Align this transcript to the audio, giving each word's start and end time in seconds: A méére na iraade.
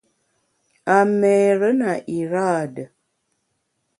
A 0.97 1.03
méére 1.19 1.69
na 1.79 1.93
iraade. 2.19 2.85